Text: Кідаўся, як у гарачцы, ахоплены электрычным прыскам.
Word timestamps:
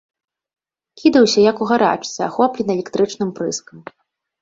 Кідаўся, 1.01 1.45
як 1.51 1.55
у 1.67 1.69
гарачцы, 1.73 2.17
ахоплены 2.31 2.71
электрычным 2.79 3.29
прыскам. 3.41 3.77